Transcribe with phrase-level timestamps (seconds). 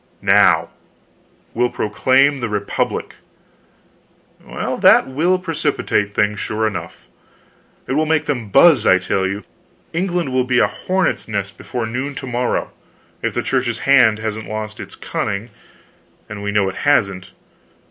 [0.23, 0.69] "Now!
[1.53, 3.17] We'll proclaim the Republic."
[4.43, 7.05] "Well, that will precipitate things, sure enough!"
[7.85, 9.43] "It will make them buzz, I tell you!
[9.93, 12.71] England will be a hornets' nest before noon to morrow,
[13.21, 15.51] if the Church's hand hasn't lost its cunning
[16.27, 17.31] and we know it hasn't.